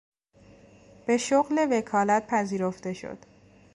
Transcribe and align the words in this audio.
به 1.05 1.17
شغل 1.17 1.67
وکالت 1.71 2.27
پذیرفته 2.27 2.93
شد. 2.93 3.17